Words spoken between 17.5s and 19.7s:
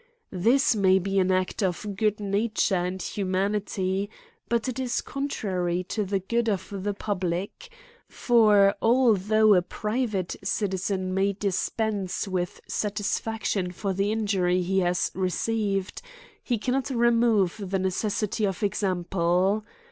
the necessity of example.